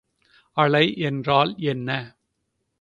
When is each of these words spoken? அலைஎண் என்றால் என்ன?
அலைஎண் 0.57 1.07
என்றால் 1.09 1.55
என்ன? 1.65 1.89